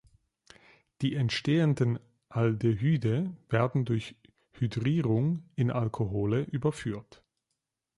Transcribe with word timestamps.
Die 1.03 1.13
entstehenden 1.13 1.99
Aldehyde 2.29 3.37
werden 3.49 3.85
durch 3.85 4.15
Hydrierung 4.53 5.43
in 5.53 5.69
Alkohole 5.69 6.41
überführt. 6.41 7.21